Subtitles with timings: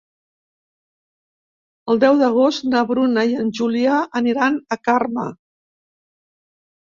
[1.93, 5.27] El deu d'agost na Bruna i en Julià aniran a Carme.